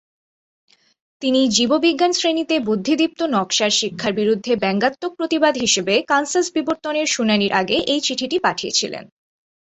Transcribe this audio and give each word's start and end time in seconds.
তিনি 1.21 1.41
জীববিজ্ঞান 1.49 2.11
শ্রেণিতে 2.13 2.55
বুদ্ধিদীপ্ত 2.59 3.19
নকশার 3.33 3.71
শিক্ষার 3.79 4.13
বিরুদ্ধে 4.13 4.53
ব্যঙ্গাত্মক 4.55 5.11
প্রতিবাদ 5.15 5.53
হিসাবে 5.57 5.95
কানসাস 6.07 6.47
বিবর্তনের 6.53 7.07
শুনানির 7.07 7.53
আগে 7.53 7.77
এই 7.93 7.99
চিঠিটি 8.01 8.37
পাঠিয়েছিলেন। 8.39 9.03